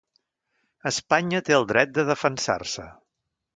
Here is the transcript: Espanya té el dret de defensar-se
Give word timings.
Espanya 0.91 1.43
té 1.51 1.57
el 1.59 1.69
dret 1.73 1.95
de 1.99 2.07
defensar-se 2.11 2.89